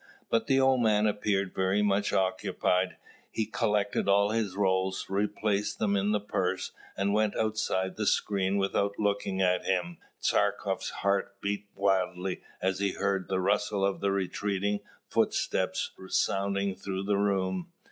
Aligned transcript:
But 0.31 0.47
the 0.47 0.59
old 0.59 0.81
man 0.81 1.05
appeared 1.05 1.53
very 1.53 1.83
much 1.83 2.11
occupied: 2.11 2.97
he 3.29 3.45
collected 3.45 4.09
all 4.09 4.31
his 4.31 4.55
rolls, 4.55 5.05
replaced 5.09 5.77
them 5.77 5.95
in 5.95 6.11
the 6.11 6.19
purse, 6.19 6.71
and 6.97 7.13
went 7.13 7.35
outside 7.37 7.97
the 7.97 8.07
screen 8.07 8.57
without 8.57 8.97
looking 8.97 9.41
at 9.43 9.63
him. 9.65 9.99
Tchartkoff's 10.19 10.89
heart 10.89 11.39
beat 11.39 11.67
wildly 11.75 12.41
as 12.63 12.79
he 12.79 12.93
heard 12.93 13.27
the 13.27 13.39
rustle 13.39 13.85
of 13.85 13.99
the 14.01 14.09
retreating 14.11 14.79
footsteps 15.07 15.91
sounding 16.09 16.73
through 16.73 17.03
the 17.03 17.17
room. 17.19 17.71